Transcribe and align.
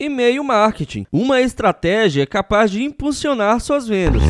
E-mail 0.00 0.44
marketing, 0.44 1.06
uma 1.10 1.40
estratégia 1.40 2.24
capaz 2.24 2.70
de 2.70 2.84
impulsionar 2.84 3.58
suas 3.58 3.88
vendas. 3.88 4.22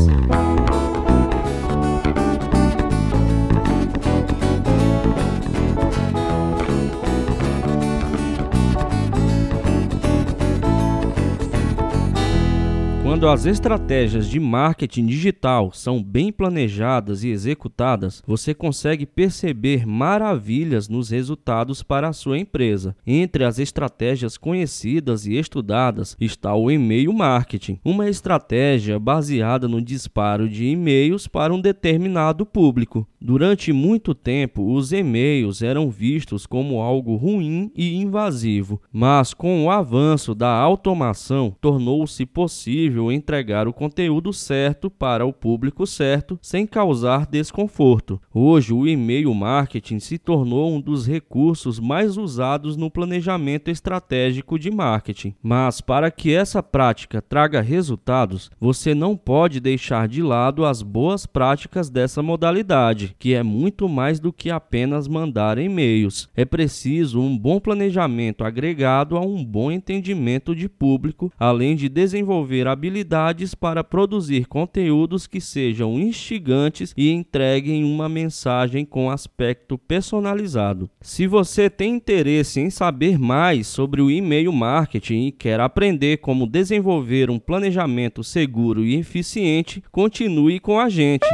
Quando 13.18 13.30
as 13.30 13.46
estratégias 13.46 14.30
de 14.30 14.38
marketing 14.38 15.06
digital 15.06 15.72
são 15.72 16.00
bem 16.00 16.30
planejadas 16.30 17.24
e 17.24 17.30
executadas, 17.30 18.22
você 18.24 18.54
consegue 18.54 19.04
perceber 19.04 19.84
maravilhas 19.84 20.88
nos 20.88 21.10
resultados 21.10 21.82
para 21.82 22.06
a 22.06 22.12
sua 22.12 22.38
empresa. 22.38 22.94
Entre 23.04 23.42
as 23.42 23.58
estratégias 23.58 24.36
conhecidas 24.36 25.26
e 25.26 25.34
estudadas 25.34 26.16
está 26.20 26.54
o 26.54 26.70
e-mail 26.70 27.12
marketing, 27.12 27.80
uma 27.84 28.08
estratégia 28.08 29.00
baseada 29.00 29.66
no 29.66 29.82
disparo 29.82 30.48
de 30.48 30.66
e-mails 30.66 31.26
para 31.26 31.52
um 31.52 31.60
determinado 31.60 32.46
público. 32.46 33.04
Durante 33.20 33.72
muito 33.72 34.14
tempo, 34.14 34.72
os 34.72 34.92
e-mails 34.92 35.60
eram 35.60 35.90
vistos 35.90 36.46
como 36.46 36.80
algo 36.80 37.16
ruim 37.16 37.72
e 37.74 37.96
invasivo, 37.96 38.80
mas 38.92 39.34
com 39.34 39.64
o 39.64 39.70
avanço 39.72 40.36
da 40.36 40.52
automação, 40.52 41.52
tornou-se 41.60 42.24
possível 42.24 43.07
entregar 43.10 43.66
o 43.66 43.72
conteúdo 43.72 44.32
certo 44.32 44.90
para 44.90 45.24
o 45.24 45.32
público 45.32 45.86
certo 45.86 46.38
sem 46.42 46.66
causar 46.66 47.26
desconforto. 47.26 48.20
Hoje, 48.32 48.72
o 48.72 48.86
e-mail 48.86 49.32
marketing 49.34 49.98
se 49.98 50.18
tornou 50.18 50.72
um 50.72 50.80
dos 50.80 51.06
recursos 51.06 51.78
mais 51.78 52.16
usados 52.16 52.76
no 52.76 52.90
planejamento 52.90 53.70
estratégico 53.70 54.58
de 54.58 54.70
marketing. 54.70 55.34
Mas 55.42 55.80
para 55.80 56.10
que 56.10 56.34
essa 56.34 56.62
prática 56.62 57.22
traga 57.22 57.60
resultados, 57.60 58.50
você 58.60 58.94
não 58.94 59.16
pode 59.16 59.60
deixar 59.60 60.08
de 60.08 60.22
lado 60.22 60.64
as 60.64 60.82
boas 60.82 61.26
práticas 61.26 61.90
dessa 61.90 62.22
modalidade, 62.22 63.14
que 63.18 63.34
é 63.34 63.42
muito 63.42 63.88
mais 63.88 64.20
do 64.20 64.32
que 64.32 64.50
apenas 64.50 65.08
mandar 65.08 65.58
e-mails. 65.58 66.28
É 66.36 66.44
preciso 66.44 67.20
um 67.20 67.36
bom 67.36 67.60
planejamento 67.60 68.44
agregado 68.44 69.16
a 69.16 69.20
um 69.20 69.44
bom 69.44 69.70
entendimento 69.70 70.54
de 70.54 70.68
público, 70.68 71.32
além 71.38 71.74
de 71.74 71.88
desenvolver 71.88 72.66
habilidades 72.66 72.97
habilidades 72.98 73.54
para 73.54 73.84
produzir 73.84 74.46
conteúdos 74.46 75.26
que 75.26 75.40
sejam 75.40 75.98
instigantes 75.98 76.92
e 76.96 77.10
entreguem 77.10 77.84
uma 77.84 78.08
mensagem 78.08 78.84
com 78.84 79.10
aspecto 79.10 79.78
personalizado. 79.78 80.90
Se 81.00 81.26
você 81.26 81.70
tem 81.70 81.94
interesse 81.94 82.60
em 82.60 82.70
saber 82.70 83.18
mais 83.18 83.66
sobre 83.66 84.02
o 84.02 84.10
e-mail 84.10 84.52
marketing 84.52 85.26
e 85.26 85.32
quer 85.32 85.60
aprender 85.60 86.18
como 86.18 86.46
desenvolver 86.46 87.30
um 87.30 87.38
planejamento 87.38 88.24
seguro 88.24 88.84
e 88.84 88.96
eficiente, 88.96 89.82
continue 89.92 90.58
com 90.58 90.78
a 90.78 90.88
gente. 90.88 91.26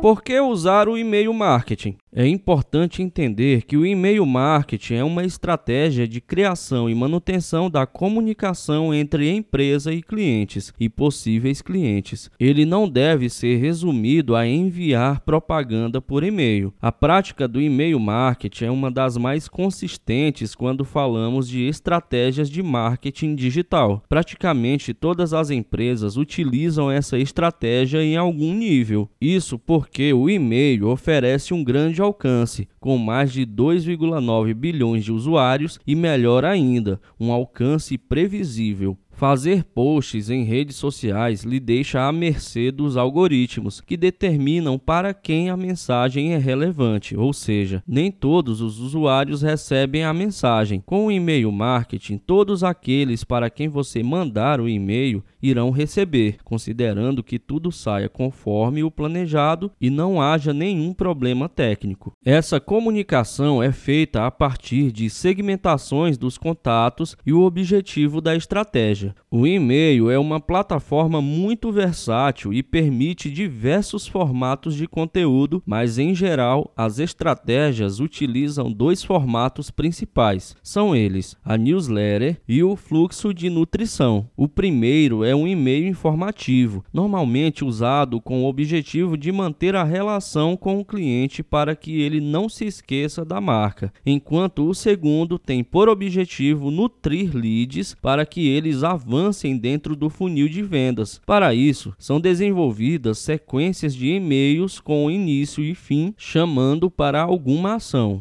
Por 0.00 0.22
que 0.22 0.38
usar 0.40 0.88
o 0.88 0.96
e-mail 0.96 1.34
marketing? 1.34 1.96
É 2.12 2.26
importante 2.26 3.02
entender 3.02 3.62
que 3.62 3.76
o 3.76 3.84
e-mail 3.84 4.24
marketing 4.24 4.94
é 4.94 5.04
uma 5.04 5.24
estratégia 5.24 6.08
de 6.08 6.20
criação 6.20 6.88
e 6.88 6.94
manutenção 6.94 7.68
da 7.68 7.86
comunicação 7.86 8.94
entre 8.94 9.30
empresa 9.30 9.92
e 9.92 10.02
clientes 10.02 10.72
e 10.80 10.88
possíveis 10.88 11.60
clientes. 11.60 12.30
Ele 12.40 12.64
não 12.64 12.88
deve 12.88 13.28
ser 13.28 13.58
resumido 13.58 14.34
a 14.34 14.46
enviar 14.46 15.20
propaganda 15.20 16.00
por 16.00 16.24
e-mail. 16.24 16.72
A 16.80 16.90
prática 16.90 17.46
do 17.46 17.60
e-mail 17.60 18.00
marketing 18.00 18.64
é 18.64 18.70
uma 18.70 18.90
das 18.90 19.16
mais 19.16 19.46
consistentes 19.46 20.54
quando 20.54 20.84
falamos 20.84 21.48
de 21.48 21.68
estratégias 21.68 22.48
de 22.48 22.62
marketing 22.62 23.34
digital. 23.34 24.02
Praticamente 24.08 24.94
todas 24.94 25.34
as 25.34 25.50
empresas 25.50 26.16
utilizam 26.16 26.90
essa 26.90 27.18
estratégia 27.18 28.02
em 28.02 28.16
algum 28.16 28.54
nível. 28.54 29.08
Isso 29.20 29.58
porque 29.58 29.97
o 30.14 30.30
e-mail 30.30 30.88
oferece 30.88 31.52
um 31.52 31.64
grande 31.64 32.00
alcance, 32.00 32.68
com 32.78 32.96
mais 32.96 33.32
de 33.32 33.44
2,9 33.44 34.54
bilhões 34.54 35.04
de 35.04 35.12
usuários 35.12 35.78
e 35.86 35.94
melhor 35.94 36.44
ainda, 36.44 37.00
um 37.18 37.32
alcance 37.32 37.98
previsível. 37.98 38.96
Fazer 39.18 39.64
posts 39.64 40.30
em 40.30 40.44
redes 40.44 40.76
sociais 40.76 41.42
lhe 41.42 41.58
deixa 41.58 42.06
à 42.06 42.12
mercê 42.12 42.70
dos 42.70 42.96
algoritmos 42.96 43.80
que 43.80 43.96
determinam 43.96 44.78
para 44.78 45.12
quem 45.12 45.50
a 45.50 45.56
mensagem 45.56 46.34
é 46.34 46.38
relevante, 46.38 47.16
ou 47.16 47.32
seja, 47.32 47.82
nem 47.84 48.12
todos 48.12 48.60
os 48.60 48.78
usuários 48.78 49.42
recebem 49.42 50.04
a 50.04 50.14
mensagem. 50.14 50.80
Com 50.80 51.06
o 51.06 51.10
e-mail 51.10 51.50
marketing, 51.50 52.16
todos 52.16 52.62
aqueles 52.62 53.24
para 53.24 53.50
quem 53.50 53.66
você 53.66 54.04
mandar 54.04 54.60
o 54.60 54.68
e-mail 54.68 55.24
irão 55.42 55.70
receber, 55.70 56.38
considerando 56.44 57.22
que 57.22 57.38
tudo 57.38 57.70
saia 57.70 58.08
conforme 58.08 58.82
o 58.82 58.90
planejado 58.90 59.70
e 59.80 59.90
não 59.90 60.20
haja 60.20 60.52
nenhum 60.52 60.92
problema 60.92 61.48
técnico. 61.48 62.12
Essa 62.24 62.60
comunicação 62.60 63.62
é 63.62 63.72
feita 63.72 64.26
a 64.26 64.30
partir 64.30 64.92
de 64.92 65.08
segmentações 65.08 66.18
dos 66.18 66.38
contatos 66.38 67.16
e 67.24 67.32
o 67.32 67.42
objetivo 67.42 68.20
da 68.20 68.34
estratégia 68.34 69.14
o 69.30 69.46
e-mail 69.46 70.10
é 70.10 70.18
uma 70.18 70.40
plataforma 70.40 71.20
muito 71.20 71.70
versátil 71.70 72.50
e 72.50 72.62
permite 72.62 73.30
diversos 73.30 74.06
formatos 74.06 74.74
de 74.74 74.86
conteúdo, 74.86 75.62
mas 75.66 75.98
em 75.98 76.14
geral 76.14 76.72
as 76.74 76.98
estratégias 76.98 78.00
utilizam 78.00 78.72
dois 78.72 79.02
formatos 79.02 79.70
principais. 79.70 80.56
São 80.62 80.96
eles 80.96 81.36
a 81.44 81.58
newsletter 81.58 82.40
e 82.48 82.62
o 82.62 82.74
fluxo 82.74 83.34
de 83.34 83.50
nutrição. 83.50 84.30
O 84.34 84.48
primeiro 84.48 85.22
é 85.22 85.27
um 85.34 85.46
e-mail 85.46 85.86
informativo, 85.86 86.84
normalmente 86.92 87.64
usado 87.64 88.20
com 88.20 88.44
o 88.44 88.48
objetivo 88.48 89.16
de 89.16 89.30
manter 89.32 89.74
a 89.74 89.84
relação 89.84 90.56
com 90.56 90.78
o 90.78 90.84
cliente 90.84 91.42
para 91.42 91.74
que 91.74 92.00
ele 92.00 92.20
não 92.20 92.48
se 92.48 92.64
esqueça 92.64 93.24
da 93.24 93.40
marca, 93.40 93.92
enquanto 94.04 94.68
o 94.68 94.74
segundo 94.74 95.38
tem 95.38 95.62
por 95.64 95.88
objetivo 95.88 96.70
nutrir 96.70 97.34
leads 97.34 97.94
para 98.00 98.24
que 98.24 98.48
eles 98.48 98.82
avancem 98.82 99.56
dentro 99.56 99.96
do 99.96 100.08
funil 100.08 100.48
de 100.48 100.62
vendas. 100.62 101.20
Para 101.26 101.54
isso, 101.54 101.94
são 101.98 102.20
desenvolvidas 102.20 103.18
sequências 103.18 103.94
de 103.94 104.08
e-mails 104.08 104.80
com 104.80 105.10
início 105.10 105.62
e 105.62 105.74
fim 105.74 106.14
chamando 106.16 106.90
para 106.90 107.22
alguma 107.22 107.74
ação. 107.74 108.18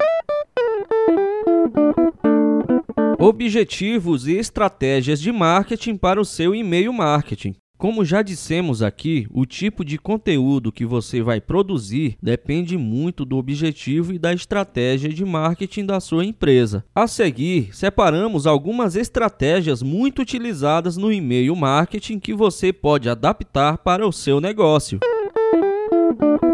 Objetivos 3.19 4.28
e 4.28 4.38
estratégias 4.38 5.19
de 5.19 5.31
marketing 5.31 5.97
para 5.97 6.22
o 6.22 6.25
seu 6.25 6.53
e-mail 6.53 6.94
marketing. 6.94 7.55
Como 7.75 8.05
já 8.05 8.22
dissemos 8.22 8.83
aqui, 8.83 9.28
o 9.31 9.44
tipo 9.44 9.83
de 9.83 9.97
conteúdo 9.97 10.72
que 10.72 10.85
você 10.85 11.19
vai 11.22 11.41
produzir 11.41 12.16
depende 12.22 12.78
muito 12.78 13.25
do 13.25 13.38
objetivo 13.38 14.13
e 14.13 14.19
da 14.19 14.33
estratégia 14.33 15.09
de 15.09 15.25
marketing 15.25 15.88
da 15.88 16.00
sua 16.00 16.25
empresa. 16.25 16.85
A 16.94 17.07
seguir, 17.07 17.75
separamos 17.75 18.45
algumas 18.45 18.95
estratégias 18.95 19.81
muito 19.81 20.22
utilizadas 20.22 20.95
no 20.95 21.11
e-mail 21.11 21.55
marketing 21.55 22.19
que 22.19 22.35
você 22.35 22.72
pode 22.72 23.09
adaptar 23.09 23.79
para 23.79 24.07
o 24.07 24.13
seu 24.13 24.39
negócio. 24.39 24.99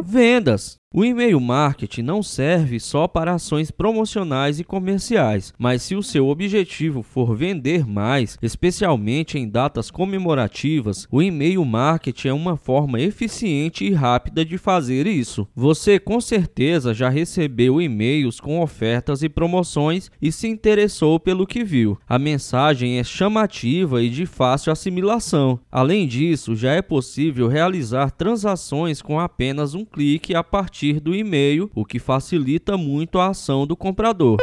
Vendas. 0.01 0.82
O 0.95 1.03
e-mail 1.03 1.39
marketing 1.39 2.03
não 2.03 2.21
serve 2.21 2.79
só 2.79 3.07
para 3.07 3.33
ações 3.33 3.71
promocionais 3.71 4.59
e 4.59 4.63
comerciais, 4.63 5.51
mas 5.57 5.81
se 5.81 5.95
o 5.95 6.03
seu 6.03 6.27
objetivo 6.27 7.01
for 7.01 7.35
vender 7.35 7.83
mais, 7.83 8.37
especialmente 8.43 9.39
em 9.39 9.49
datas 9.49 9.89
comemorativas, 9.89 11.07
o 11.09 11.19
e-mail 11.19 11.65
marketing 11.65 12.27
é 12.27 12.33
uma 12.33 12.55
forma 12.55 13.01
eficiente 13.01 13.83
e 13.83 13.91
rápida 13.91 14.45
de 14.45 14.55
fazer 14.59 15.07
isso. 15.07 15.47
Você 15.55 15.97
com 15.97 16.21
certeza 16.21 16.93
já 16.93 17.09
recebeu 17.09 17.81
e-mails 17.81 18.39
com 18.39 18.61
ofertas 18.61 19.23
e 19.23 19.29
promoções 19.29 20.11
e 20.21 20.31
se 20.31 20.47
interessou 20.47 21.19
pelo 21.19 21.47
que 21.47 21.63
viu. 21.63 21.97
A 22.07 22.19
mensagem 22.19 22.99
é 22.99 23.03
chamativa 23.03 24.03
e 24.03 24.11
de 24.11 24.27
fácil 24.27 24.71
assimilação. 24.71 25.59
Além 25.71 26.07
disso, 26.07 26.55
já 26.55 26.73
é 26.73 26.83
possível 26.83 27.47
realizar 27.47 28.11
transações 28.11 29.01
com 29.01 29.19
apenas 29.19 29.73
um 29.73 29.83
clique 29.83 30.35
a 30.35 30.43
partir 30.43 30.82
partir 30.83 30.99
do 30.99 31.15
e-mail, 31.15 31.71
o 31.73 31.85
que 31.85 31.97
facilita 31.97 32.75
muito 32.75 33.17
a 33.17 33.29
ação 33.29 33.65
do 33.65 33.75
comprador. 33.75 34.37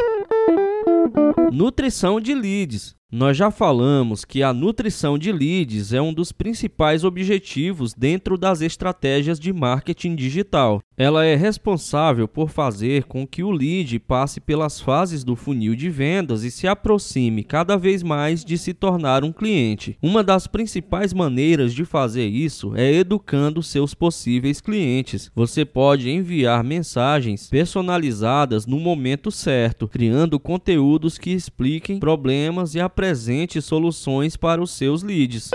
Nutrição 1.51 2.19
de 2.19 2.33
leads. 2.33 3.00
Nós 3.13 3.35
já 3.35 3.51
falamos 3.51 4.23
que 4.23 4.41
a 4.41 4.53
nutrição 4.53 5.17
de 5.17 5.33
leads 5.33 5.91
é 5.91 6.01
um 6.01 6.13
dos 6.13 6.31
principais 6.31 7.03
objetivos 7.03 7.93
dentro 7.93 8.37
das 8.37 8.61
estratégias 8.61 9.37
de 9.37 9.51
marketing 9.51 10.15
digital. 10.15 10.81
Ela 10.95 11.25
é 11.25 11.35
responsável 11.35 12.25
por 12.25 12.49
fazer 12.49 13.03
com 13.05 13.27
que 13.27 13.43
o 13.43 13.51
lead 13.51 13.99
passe 13.99 14.39
pelas 14.39 14.79
fases 14.79 15.25
do 15.25 15.35
funil 15.35 15.75
de 15.75 15.89
vendas 15.89 16.43
e 16.43 16.51
se 16.51 16.67
aproxime 16.67 17.43
cada 17.43 17.75
vez 17.75 18.01
mais 18.01 18.45
de 18.45 18.57
se 18.57 18.73
tornar 18.73 19.25
um 19.25 19.33
cliente. 19.33 19.97
Uma 20.01 20.23
das 20.23 20.47
principais 20.47 21.11
maneiras 21.11 21.73
de 21.73 21.83
fazer 21.83 22.27
isso 22.27 22.73
é 22.77 22.93
educando 22.93 23.61
seus 23.61 23.93
possíveis 23.93 24.61
clientes. 24.61 25.29
Você 25.35 25.65
pode 25.65 26.09
enviar 26.09 26.63
mensagens 26.63 27.49
personalizadas 27.49 28.65
no 28.65 28.79
momento 28.79 29.31
certo, 29.31 29.87
criando 29.87 30.39
conteúdos 30.39 31.17
que 31.17 31.31
expliquem 31.31 31.99
problemas 31.99 32.73
e 32.73 32.79
apresente 33.01 33.59
soluções 33.63 34.37
para 34.37 34.61
os 34.61 34.69
seus 34.69 35.01
leads. 35.01 35.49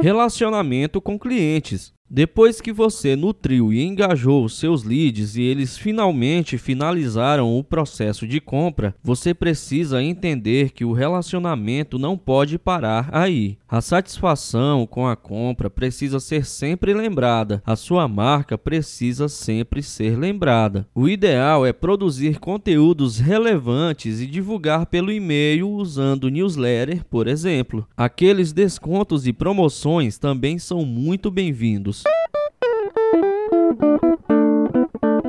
Relacionamento 0.00 1.00
com 1.00 1.18
clientes. 1.18 1.92
Depois 2.08 2.60
que 2.60 2.72
você 2.72 3.16
nutriu 3.16 3.72
e 3.72 3.82
engajou 3.82 4.44
os 4.44 4.56
seus 4.56 4.84
leads 4.84 5.34
e 5.34 5.42
eles 5.42 5.76
finalmente 5.76 6.56
finalizaram 6.56 7.58
o 7.58 7.64
processo 7.64 8.28
de 8.28 8.40
compra, 8.40 8.94
você 9.02 9.34
precisa 9.34 10.00
entender 10.00 10.70
que 10.70 10.84
o 10.84 10.92
relacionamento 10.92 11.98
não 11.98 12.16
pode 12.16 12.58
parar 12.58 13.10
aí. 13.12 13.58
A 13.70 13.82
satisfação 13.82 14.86
com 14.86 15.06
a 15.06 15.14
compra 15.14 15.68
precisa 15.68 16.18
ser 16.18 16.46
sempre 16.46 16.94
lembrada, 16.94 17.62
a 17.66 17.76
sua 17.76 18.08
marca 18.08 18.56
precisa 18.56 19.28
sempre 19.28 19.82
ser 19.82 20.18
lembrada. 20.18 20.88
O 20.94 21.06
ideal 21.06 21.66
é 21.66 21.72
produzir 21.72 22.38
conteúdos 22.38 23.18
relevantes 23.18 24.20
e 24.20 24.26
divulgar 24.26 24.86
pelo 24.86 25.12
e-mail 25.12 25.68
usando 25.68 26.30
newsletter, 26.30 27.04
por 27.10 27.28
exemplo. 27.28 27.86
Aqueles 27.94 28.54
descontos 28.54 29.26
e 29.26 29.34
promoções 29.34 30.16
também 30.16 30.58
são 30.58 30.86
muito 30.86 31.30
bem-vindos. 31.30 32.04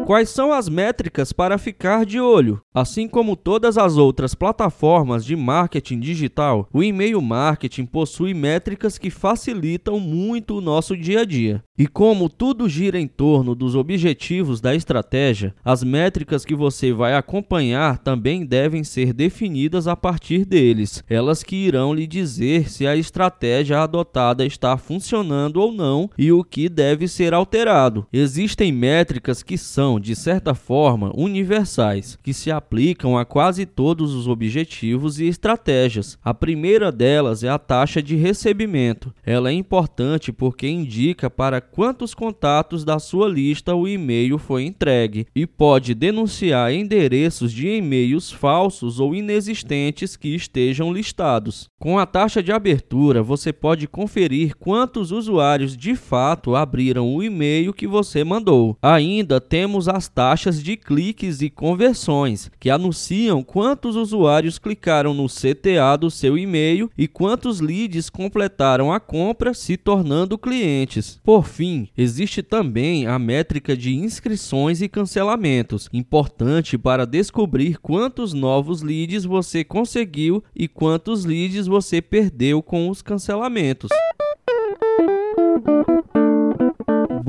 Quais 0.10 0.30
são 0.30 0.52
as 0.52 0.68
métricas 0.68 1.32
para 1.32 1.60
ficar 1.60 2.04
de 2.04 2.20
olho? 2.20 2.60
Assim 2.74 3.08
como 3.08 3.36
todas 3.36 3.78
as 3.78 3.96
outras 3.96 4.34
plataformas 4.34 5.24
de 5.24 5.36
marketing 5.36 6.00
digital, 6.00 6.68
o 6.74 6.82
e-mail 6.82 7.22
marketing 7.22 7.86
possui 7.86 8.34
métricas 8.34 8.98
que 8.98 9.12
facilitam 9.12 10.00
muito 10.00 10.58
o 10.58 10.62
nosso 10.62 10.98
dia 10.98 11.22
a 11.22 11.26
dia. 11.26 11.64
E 11.78 11.86
como 11.86 12.28
tudo 12.28 12.68
gira 12.68 13.00
em 13.00 13.08
torno 13.08 13.54
dos 13.54 13.76
objetivos 13.76 14.60
da 14.60 14.74
estratégia, 14.74 15.54
as 15.64 15.84
métricas 15.84 16.44
que 16.44 16.56
você 16.56 16.92
vai 16.92 17.14
acompanhar 17.14 18.00
também 18.00 18.46
devem 18.46 18.84
ser 18.84 19.14
definidas 19.14 19.88
a 19.88 19.96
partir 19.96 20.44
deles. 20.44 21.04
Elas 21.08 21.44
que 21.44 21.56
irão 21.56 21.94
lhe 21.94 22.08
dizer 22.08 22.68
se 22.68 22.88
a 22.88 22.98
estratégia 22.98 23.80
adotada 23.82 24.44
está 24.44 24.76
funcionando 24.76 25.58
ou 25.58 25.72
não 25.72 26.10
e 26.18 26.32
o 26.32 26.44
que 26.44 26.68
deve 26.68 27.08
ser 27.08 27.34
alterado. 27.34 28.08
Existem 28.12 28.72
métricas 28.72 29.44
que 29.44 29.58
são 29.58 29.99
de 30.00 30.16
certa 30.16 30.54
forma, 30.54 31.12
universais, 31.16 32.18
que 32.24 32.34
se 32.34 32.50
aplicam 32.50 33.18
a 33.18 33.26
quase 33.26 33.66
todos 33.66 34.14
os 34.14 34.28
objetivos 34.28 35.20
e 35.20 35.26
estratégias. 35.26 36.18
A 36.24 36.34
primeira 36.34 36.92
delas 36.92 37.44
é 37.44 37.50
a 37.50 37.60
taxa 37.60 38.02
de 38.02 38.16
recebimento. 38.16 39.14
Ela 39.26 39.50
é 39.50 39.54
importante 39.54 40.32
porque 40.32 40.68
indica 40.68 41.30
para 41.30 41.60
quantos 41.60 42.14
contatos 42.14 42.84
da 42.86 43.00
sua 43.00 43.28
lista 43.28 43.76
o 43.76 43.88
e-mail 43.88 44.38
foi 44.38 44.64
entregue 44.64 45.28
e 45.36 45.46
pode 45.46 45.94
denunciar 45.94 46.74
endereços 46.74 47.52
de 47.52 47.68
e-mails 47.68 48.32
falsos 48.32 49.00
ou 49.00 49.14
inexistentes 49.14 50.16
que 50.16 50.36
estejam 50.36 50.94
listados. 50.94 51.68
Com 51.80 52.00
a 52.00 52.06
taxa 52.06 52.42
de 52.42 52.52
abertura, 52.52 53.22
você 53.22 53.52
pode 53.52 53.88
conferir 53.88 54.56
quantos 54.56 55.12
usuários 55.12 55.76
de 55.76 55.96
fato 55.96 56.56
abriram 56.56 57.14
o 57.14 57.22
e-mail 57.22 57.74
que 57.74 57.88
você 57.88 58.24
mandou. 58.24 58.78
Ainda 58.82 59.42
temos 59.42 59.89
as 59.90 60.08
taxas 60.08 60.62
de 60.62 60.76
cliques 60.76 61.42
e 61.42 61.50
conversões, 61.50 62.52
que 62.60 62.70
anunciam 62.70 63.44
quantos 63.44 63.96
usuários 63.96 64.60
clicaram 64.60 65.14
no 65.14 65.28
CTA 65.28 65.98
do 66.00 66.10
seu 66.10 66.38
e-mail 66.38 66.90
e 66.98 67.08
quantos 67.08 67.60
leads 67.60 68.10
completaram 68.10 68.92
a 68.92 69.00
compra, 69.00 69.54
se 69.54 69.78
tornando 69.78 70.38
clientes. 70.38 71.20
Por 71.24 71.48
fim, 71.48 71.90
existe 71.98 72.44
também 72.44 73.08
a 73.08 73.18
métrica 73.18 73.76
de 73.76 73.96
inscrições 73.96 74.82
e 74.82 74.88
cancelamentos, 74.88 75.90
importante 75.92 76.78
para 76.78 77.06
descobrir 77.06 77.78
quantos 77.80 78.34
novos 78.34 78.82
leads 78.82 79.26
você 79.26 79.64
conseguiu 79.64 80.44
e 80.56 80.68
quantos 80.68 81.26
leads 81.26 81.68
você 81.68 82.02
perdeu 82.02 82.62
com 82.62 82.90
os 82.90 83.02
cancelamentos. 83.02 83.90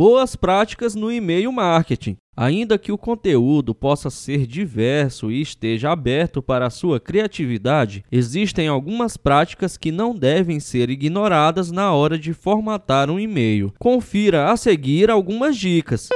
Boas 0.03 0.35
práticas 0.35 0.95
no 0.95 1.13
e-mail 1.13 1.53
marketing. 1.53 2.17
Ainda 2.35 2.79
que 2.79 2.91
o 2.91 2.97
conteúdo 2.97 3.75
possa 3.75 4.09
ser 4.09 4.47
diverso 4.47 5.31
e 5.31 5.43
esteja 5.43 5.93
aberto 5.93 6.41
para 6.41 6.67
a 6.67 6.71
sua 6.71 6.99
criatividade, 6.99 8.03
existem 8.11 8.67
algumas 8.67 9.19
práticas 9.19 9.77
que 9.77 9.93
não 9.93 10.15
devem 10.15 10.59
ser 10.59 10.89
ignoradas 10.89 11.71
na 11.71 11.93
hora 11.93 12.19
de 12.19 12.33
formatar 12.33 13.11
um 13.11 13.21
e-mail. 13.21 13.75
Confira 13.79 14.51
a 14.51 14.57
seguir 14.57 15.11
algumas 15.11 15.55
dicas. 15.55 16.09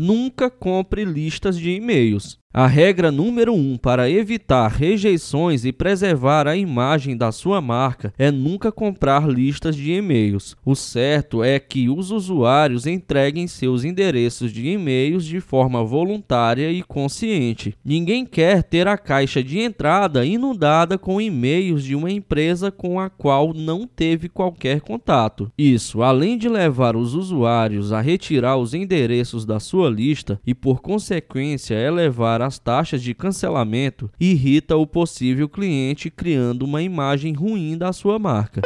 Nunca 0.00 0.50
compre 0.50 1.04
listas 1.04 1.56
de 1.56 1.70
e-mails. 1.70 2.36
A 2.56 2.68
regra 2.68 3.10
número 3.10 3.52
1 3.52 3.56
um 3.56 3.76
para 3.76 4.08
evitar 4.08 4.68
rejeições 4.68 5.64
e 5.64 5.72
preservar 5.72 6.46
a 6.46 6.56
imagem 6.56 7.16
da 7.16 7.32
sua 7.32 7.60
marca 7.60 8.14
é 8.16 8.30
nunca 8.30 8.70
comprar 8.70 9.28
listas 9.28 9.74
de 9.74 9.90
e-mails. 9.90 10.56
O 10.64 10.76
certo 10.76 11.42
é 11.42 11.58
que 11.58 11.88
os 11.88 12.12
usuários 12.12 12.86
entreguem 12.86 13.48
seus 13.48 13.82
endereços 13.82 14.52
de 14.52 14.68
e-mails 14.68 15.24
de 15.24 15.40
forma 15.40 15.82
voluntária 15.82 16.70
e 16.70 16.80
consciente. 16.84 17.74
Ninguém 17.84 18.24
quer 18.24 18.62
ter 18.62 18.86
a 18.86 18.96
caixa 18.96 19.42
de 19.42 19.58
entrada 19.58 20.24
inundada 20.24 20.96
com 20.96 21.20
e-mails 21.20 21.82
de 21.82 21.96
uma 21.96 22.12
empresa 22.12 22.70
com 22.70 23.00
a 23.00 23.10
qual 23.10 23.52
não 23.52 23.84
teve 23.84 24.28
qualquer 24.28 24.80
contato. 24.80 25.50
Isso, 25.58 26.04
além 26.04 26.38
de 26.38 26.48
levar 26.48 26.94
os 26.94 27.14
usuários 27.14 27.92
a 27.92 28.00
retirar 28.00 28.58
os 28.58 28.74
endereços 28.74 29.44
da 29.44 29.58
sua 29.58 29.90
lista 29.90 30.40
e, 30.46 30.54
por 30.54 30.80
consequência, 30.80 31.74
elevar 31.74 32.43
as 32.44 32.58
taxas 32.58 33.02
de 33.02 33.14
cancelamento 33.14 34.10
irrita 34.20 34.76
o 34.76 34.86
possível 34.86 35.48
cliente, 35.48 36.10
criando 36.10 36.62
uma 36.62 36.82
imagem 36.82 37.32
ruim 37.32 37.76
da 37.76 37.92
sua 37.92 38.18
marca. 38.18 38.60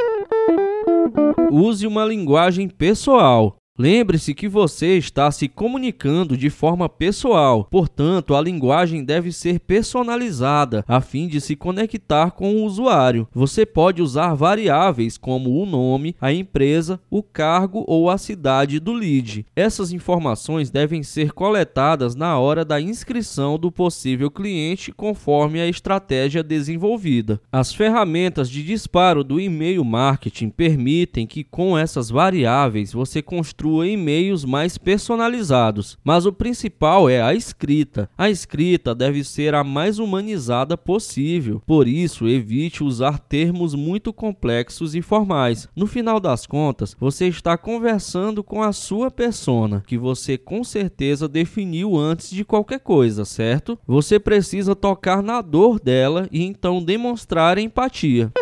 Use 1.50 1.86
uma 1.86 2.04
linguagem 2.04 2.68
pessoal. 2.68 3.56
Lembre-se 3.80 4.34
que 4.34 4.48
você 4.48 4.98
está 4.98 5.30
se 5.30 5.46
comunicando 5.46 6.36
de 6.36 6.50
forma 6.50 6.88
pessoal, 6.88 7.68
portanto, 7.70 8.34
a 8.34 8.40
linguagem 8.40 9.04
deve 9.04 9.30
ser 9.30 9.60
personalizada 9.60 10.84
a 10.88 11.00
fim 11.00 11.28
de 11.28 11.40
se 11.40 11.54
conectar 11.54 12.32
com 12.32 12.56
o 12.56 12.64
usuário. 12.64 13.28
Você 13.32 13.64
pode 13.64 14.02
usar 14.02 14.34
variáveis 14.34 15.16
como 15.16 15.62
o 15.62 15.64
nome, 15.64 16.16
a 16.20 16.32
empresa, 16.32 16.98
o 17.08 17.22
cargo 17.22 17.84
ou 17.86 18.10
a 18.10 18.18
cidade 18.18 18.80
do 18.80 18.92
lead. 18.92 19.46
Essas 19.54 19.92
informações 19.92 20.70
devem 20.70 21.04
ser 21.04 21.30
coletadas 21.30 22.16
na 22.16 22.36
hora 22.36 22.64
da 22.64 22.80
inscrição 22.80 23.56
do 23.56 23.70
possível 23.70 24.28
cliente 24.28 24.90
conforme 24.90 25.60
a 25.60 25.68
estratégia 25.68 26.42
desenvolvida. 26.42 27.40
As 27.52 27.72
ferramentas 27.72 28.50
de 28.50 28.64
disparo 28.64 29.22
do 29.22 29.38
e-mail 29.38 29.84
marketing 29.84 30.50
permitem 30.50 31.28
que 31.28 31.44
com 31.44 31.78
essas 31.78 32.10
variáveis 32.10 32.92
você 32.92 33.22
construa 33.22 33.67
construa 33.68 33.86
e-mails 33.86 34.44
mais 34.44 34.78
personalizados, 34.78 35.98
mas 36.02 36.24
o 36.24 36.32
principal 36.32 37.08
é 37.08 37.20
a 37.20 37.34
escrita. 37.34 38.08
A 38.16 38.30
escrita 38.30 38.94
deve 38.94 39.22
ser 39.22 39.54
a 39.54 39.62
mais 39.62 39.98
humanizada 39.98 40.76
possível, 40.76 41.62
por 41.66 41.86
isso 41.86 42.26
evite 42.26 42.82
usar 42.82 43.18
termos 43.18 43.74
muito 43.74 44.12
complexos 44.12 44.94
e 44.94 45.02
formais. 45.02 45.68
No 45.76 45.86
final 45.86 46.18
das 46.18 46.46
contas, 46.46 46.96
você 46.98 47.26
está 47.26 47.58
conversando 47.58 48.42
com 48.42 48.62
a 48.62 48.72
sua 48.72 49.10
persona, 49.10 49.82
que 49.86 49.98
você 49.98 50.38
com 50.38 50.64
certeza 50.64 51.28
definiu 51.28 51.96
antes 51.96 52.30
de 52.30 52.44
qualquer 52.44 52.80
coisa, 52.80 53.24
certo? 53.24 53.78
Você 53.86 54.18
precisa 54.18 54.74
tocar 54.74 55.22
na 55.22 55.42
dor 55.42 55.78
dela 55.78 56.26
e 56.32 56.42
então 56.42 56.82
demonstrar 56.82 57.58
empatia. 57.58 58.32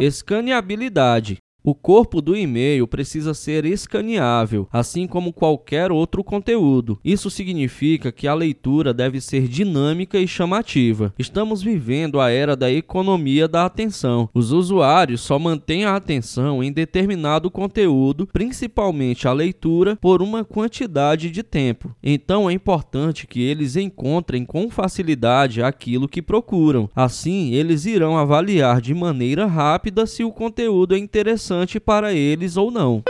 Escaneabilidade. 0.00 1.38
O 1.62 1.74
corpo 1.74 2.22
do 2.22 2.34
e-mail 2.34 2.88
precisa 2.88 3.34
ser 3.34 3.66
escaneável, 3.66 4.66
assim 4.72 5.06
como 5.06 5.30
qualquer 5.30 5.92
outro 5.92 6.24
conteúdo. 6.24 6.98
Isso 7.04 7.28
significa 7.28 8.10
que 8.10 8.26
a 8.26 8.32
leitura 8.32 8.94
deve 8.94 9.20
ser 9.20 9.46
dinâmica 9.46 10.18
e 10.18 10.26
chamativa. 10.26 11.12
Estamos 11.18 11.62
vivendo 11.62 12.18
a 12.18 12.30
era 12.30 12.56
da 12.56 12.72
economia 12.72 13.46
da 13.46 13.66
atenção. 13.66 14.26
Os 14.32 14.52
usuários 14.52 15.20
só 15.20 15.38
mantêm 15.38 15.84
a 15.84 15.96
atenção 15.96 16.64
em 16.64 16.72
determinado 16.72 17.50
conteúdo, 17.50 18.26
principalmente 18.32 19.28
a 19.28 19.32
leitura, 19.32 19.96
por 19.96 20.22
uma 20.22 20.42
quantidade 20.42 21.30
de 21.30 21.42
tempo. 21.42 21.94
Então 22.02 22.48
é 22.48 22.54
importante 22.54 23.26
que 23.26 23.42
eles 23.42 23.76
encontrem 23.76 24.46
com 24.46 24.70
facilidade 24.70 25.62
aquilo 25.62 26.08
que 26.08 26.22
procuram. 26.22 26.88
Assim, 26.96 27.52
eles 27.52 27.84
irão 27.84 28.16
avaliar 28.16 28.80
de 28.80 28.94
maneira 28.94 29.44
rápida 29.44 30.06
se 30.06 30.24
o 30.24 30.32
conteúdo 30.32 30.94
é 30.94 30.98
interessante 30.98 31.49
interessante 31.50 31.80
para 31.80 32.12
eles 32.12 32.56
ou 32.56 32.70
não. 32.70 33.02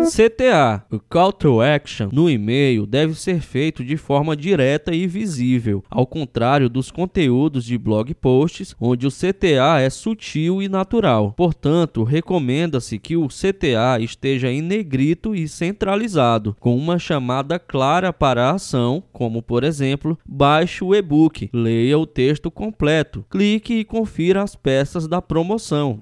CTA, 0.00 0.84
o 0.90 0.98
Call 0.98 1.32
to 1.32 1.60
Action 1.60 2.08
no 2.12 2.28
e-mail 2.28 2.86
deve 2.86 3.14
ser 3.14 3.40
feito 3.40 3.84
de 3.84 3.96
forma 3.96 4.36
direta 4.36 4.94
e 4.94 5.06
visível, 5.06 5.84
ao 5.90 6.06
contrário 6.06 6.68
dos 6.68 6.90
conteúdos 6.90 7.64
de 7.64 7.78
blog 7.78 8.12
posts, 8.14 8.74
onde 8.80 9.06
o 9.06 9.10
CTA 9.10 9.80
é 9.80 9.90
sutil 9.90 10.62
e 10.62 10.68
natural. 10.68 11.32
Portanto, 11.36 12.02
recomenda-se 12.02 12.98
que 12.98 13.16
o 13.16 13.28
CTA 13.28 14.00
esteja 14.00 14.50
em 14.50 14.62
negrito 14.62 15.34
e 15.34 15.46
centralizado, 15.46 16.56
com 16.58 16.76
uma 16.76 16.98
chamada 16.98 17.58
clara 17.58 18.12
para 18.12 18.48
a 18.48 18.54
ação, 18.54 19.02
como 19.12 19.42
por 19.42 19.64
exemplo, 19.64 20.18
baixe 20.26 20.82
o 20.82 20.94
e-book, 20.94 21.50
leia 21.52 21.98
o 21.98 22.06
texto 22.06 22.50
completo, 22.50 23.24
clique 23.30 23.74
e 23.74 23.84
confira 23.84 24.42
as 24.42 24.56
peças 24.56 25.06
da 25.06 25.22
promoção. 25.22 25.98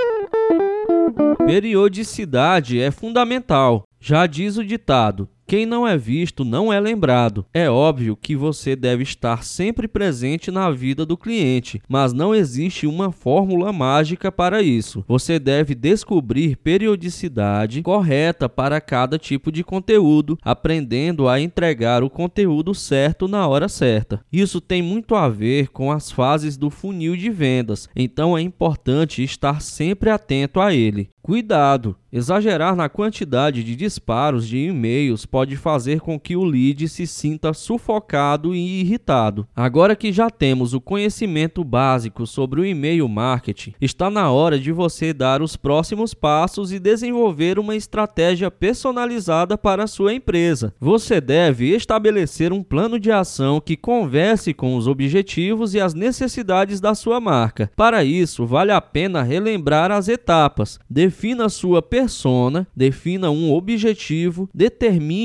Periodicidade 1.48 2.78
é 2.78 2.90
fundamental. 2.90 3.84
Já 3.98 4.26
diz 4.26 4.58
o 4.58 4.64
ditado: 4.64 5.26
quem 5.48 5.64
não 5.64 5.88
é 5.88 5.96
visto 5.96 6.44
não 6.44 6.70
é 6.70 6.78
lembrado. 6.78 7.46
É 7.54 7.70
óbvio 7.70 8.14
que 8.14 8.36
você 8.36 8.76
deve 8.76 9.02
estar 9.02 9.42
sempre 9.42 9.88
presente 9.88 10.50
na 10.50 10.70
vida 10.70 11.06
do 11.06 11.16
cliente, 11.16 11.80
mas 11.88 12.12
não 12.12 12.34
existe 12.34 12.86
uma 12.86 13.10
fórmula 13.10 13.72
mágica 13.72 14.30
para 14.30 14.60
isso. 14.60 15.02
Você 15.08 15.38
deve 15.38 15.74
descobrir 15.74 16.56
periodicidade 16.56 17.80
correta 17.80 18.46
para 18.46 18.78
cada 18.78 19.18
tipo 19.18 19.50
de 19.50 19.64
conteúdo, 19.64 20.36
aprendendo 20.42 21.26
a 21.26 21.40
entregar 21.40 22.04
o 22.04 22.10
conteúdo 22.10 22.74
certo 22.74 23.26
na 23.26 23.48
hora 23.48 23.70
certa. 23.70 24.20
Isso 24.30 24.60
tem 24.60 24.82
muito 24.82 25.14
a 25.14 25.30
ver 25.30 25.68
com 25.68 25.90
as 25.90 26.12
fases 26.12 26.58
do 26.58 26.68
funil 26.68 27.16
de 27.16 27.30
vendas, 27.30 27.88
então 27.96 28.36
é 28.36 28.42
importante 28.42 29.22
estar 29.22 29.62
sempre 29.62 30.10
atento 30.10 30.60
a 30.60 30.74
ele. 30.74 31.08
Cuidado! 31.28 31.94
Exagerar 32.10 32.74
na 32.74 32.88
quantidade 32.88 33.62
de 33.62 33.76
disparos 33.76 34.48
de 34.48 34.56
e-mails 34.56 35.26
fazer 35.56 36.00
com 36.00 36.18
que 36.18 36.36
o 36.36 36.44
lead 36.44 36.88
se 36.88 37.06
sinta 37.06 37.52
sufocado 37.52 38.54
e 38.54 38.80
irritado. 38.80 39.46
Agora 39.54 39.96
que 39.96 40.12
já 40.12 40.30
temos 40.30 40.74
o 40.74 40.80
conhecimento 40.80 41.64
básico 41.64 42.26
sobre 42.26 42.60
o 42.60 42.64
e-mail 42.64 43.08
marketing, 43.08 43.74
está 43.80 44.10
na 44.10 44.30
hora 44.30 44.58
de 44.58 44.72
você 44.72 45.12
dar 45.12 45.42
os 45.42 45.56
próximos 45.56 46.14
passos 46.14 46.72
e 46.72 46.78
desenvolver 46.78 47.58
uma 47.58 47.76
estratégia 47.76 48.50
personalizada 48.50 49.56
para 49.56 49.84
a 49.84 49.86
sua 49.86 50.14
empresa. 50.14 50.74
Você 50.80 51.20
deve 51.20 51.74
estabelecer 51.74 52.52
um 52.52 52.62
plano 52.62 52.98
de 52.98 53.10
ação 53.10 53.60
que 53.60 53.76
converse 53.76 54.54
com 54.54 54.76
os 54.76 54.86
objetivos 54.86 55.74
e 55.74 55.80
as 55.80 55.94
necessidades 55.94 56.80
da 56.80 56.94
sua 56.94 57.20
marca. 57.20 57.70
Para 57.76 58.04
isso, 58.04 58.46
vale 58.46 58.72
a 58.72 58.80
pena 58.80 59.22
relembrar 59.22 59.90
as 59.90 60.08
etapas. 60.08 60.78
Defina 60.88 61.48
sua 61.48 61.82
persona, 61.82 62.66
defina 62.74 63.30
um 63.30 63.52
objetivo, 63.52 64.48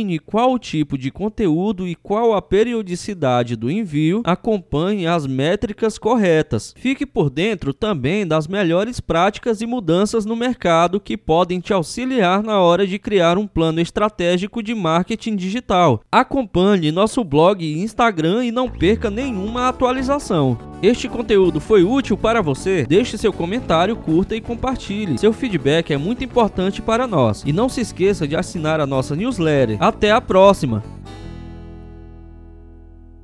determine 0.04 0.20
qual 0.20 0.60
tipo 0.60 0.98
de 0.98 1.10
conteúdo 1.10 1.88
e 1.88 1.96
qual 1.96 2.34
a 2.34 2.42
periodicidade 2.42 3.56
do 3.56 3.72
envio, 3.72 4.22
acompanhe 4.26 5.08
as 5.08 5.26
métricas 5.26 5.98
corretas. 5.98 6.74
Fique 6.78 7.06
por 7.06 7.30
dentro 7.30 7.74
também 7.74 8.28
das 8.28 8.48
melhores 8.48 9.00
práticas 9.00 9.62
e 9.62 9.66
mudanças 9.66 10.26
no 10.26 10.36
mercado 10.36 11.00
que 11.00 11.18
podem 11.18 11.60
te 11.60 11.74
auxiliar 11.74 12.44
na 12.44 12.60
hora 12.60 12.86
de 12.86 13.00
criar 13.00 13.38
um 13.38 13.48
plano 13.48 13.80
estratégico 13.80 14.62
de 14.62 14.76
marketing 14.76 15.36
digital. 15.36 16.02
Acompanhe 16.12 16.92
nosso 16.92 17.24
blog 17.24 17.64
e 17.64 17.82
Instagram 17.82 18.46
e 18.46 18.52
não 18.52 18.70
perca 18.70 19.10
nenhuma 19.10 19.70
atualização. 19.70 20.73
Este 20.84 21.08
conteúdo 21.08 21.62
foi 21.62 21.82
útil 21.82 22.18
para 22.18 22.42
você? 22.42 22.86
Deixe 22.86 23.18
seu 23.18 23.32
comentário, 23.32 23.96
curta 23.96 24.36
e 24.36 24.42
compartilhe. 24.42 25.18
Seu 25.18 25.32
feedback 25.32 25.94
é 25.94 25.98
muito 25.98 26.26
importante 26.26 26.82
para 26.82 27.08
nós. 27.08 27.42
E 27.46 27.54
não 27.54 27.70
se 27.70 27.80
esqueça 27.80 28.28
de 28.28 28.36
assinar 28.36 28.82
a 28.82 28.86
nossa 28.86 29.16
newsletter. 29.16 29.78
Até 29.80 30.12
a 30.12 30.20
próxima! 30.20 30.84